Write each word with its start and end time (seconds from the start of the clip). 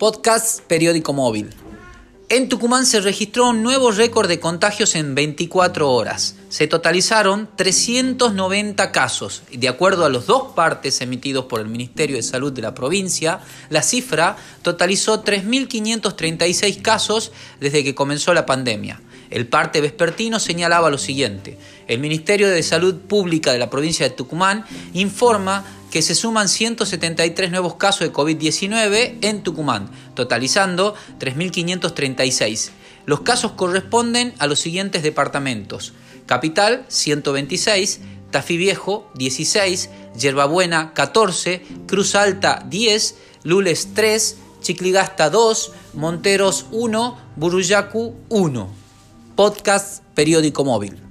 Podcast 0.00 0.62
Periódico 0.62 1.12
Móvil. 1.12 1.50
En 2.30 2.48
Tucumán 2.48 2.86
se 2.86 3.02
registró 3.02 3.50
un 3.50 3.62
nuevo 3.62 3.90
récord 3.90 4.28
de 4.28 4.40
contagios 4.40 4.94
en 4.94 5.14
24 5.14 5.90
horas. 5.90 6.36
Se 6.48 6.66
totalizaron 6.66 7.50
390 7.54 8.92
casos. 8.92 9.42
De 9.52 9.68
acuerdo 9.68 10.06
a 10.06 10.08
los 10.08 10.24
dos 10.24 10.54
partes 10.54 11.02
emitidos 11.02 11.44
por 11.44 11.60
el 11.60 11.68
Ministerio 11.68 12.16
de 12.16 12.22
Salud 12.22 12.50
de 12.50 12.62
la 12.62 12.74
provincia, 12.74 13.40
la 13.68 13.82
cifra 13.82 14.38
totalizó 14.62 15.22
3.536 15.22 16.80
casos 16.80 17.30
desde 17.60 17.84
que 17.84 17.94
comenzó 17.94 18.32
la 18.32 18.46
pandemia. 18.46 19.02
El 19.28 19.48
parte 19.48 19.82
vespertino 19.82 20.40
señalaba 20.40 20.88
lo 20.88 20.96
siguiente. 20.96 21.58
El 21.88 22.00
Ministerio 22.00 22.48
de 22.48 22.62
Salud 22.62 22.94
Pública 22.94 23.52
de 23.52 23.58
la 23.58 23.68
provincia 23.68 24.08
de 24.08 24.14
Tucumán 24.14 24.64
informa 24.94 25.64
que 25.90 26.02
se 26.02 26.14
suman 26.14 26.48
173 26.48 27.50
nuevos 27.50 27.74
casos 27.74 28.00
de 28.00 28.12
COVID-19 28.12 29.18
en 29.22 29.42
Tucumán, 29.42 29.90
totalizando 30.14 30.94
3.536. 31.18 32.70
Los 33.06 33.20
casos 33.20 33.52
corresponden 33.52 34.34
a 34.38 34.46
los 34.46 34.60
siguientes 34.60 35.02
departamentos. 35.02 35.92
Capital, 36.26 36.84
126, 36.88 38.00
Tafí 38.30 38.56
Viejo, 38.56 39.10
16, 39.16 39.90
Yerbabuena, 40.18 40.94
14, 40.94 41.62
Cruz 41.86 42.14
Alta, 42.14 42.64
10, 42.68 43.16
Lules, 43.42 43.88
3, 43.94 44.36
Chicligasta, 44.60 45.30
2, 45.30 45.72
Monteros, 45.94 46.66
1, 46.70 47.18
Buruyacu, 47.36 48.14
1. 48.28 48.70
Podcast 49.34 50.04
Periódico 50.14 50.64
Móvil. 50.64 51.09